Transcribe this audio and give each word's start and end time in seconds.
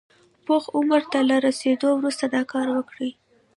پوخ 0.45 0.63
عمر 0.77 1.01
ته 1.11 1.19
له 1.29 1.35
رسېدو 1.47 1.87
وروسته 1.95 2.25
دا 2.35 2.41
کار 2.53 2.67
وکړي. 2.75 3.11